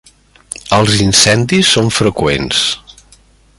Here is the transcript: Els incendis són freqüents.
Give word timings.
Els 0.77 0.95
incendis 1.03 1.69
són 1.75 1.93
freqüents. 1.99 2.65